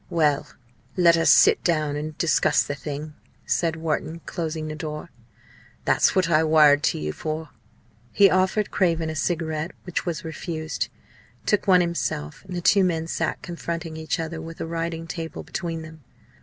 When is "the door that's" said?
4.67-6.15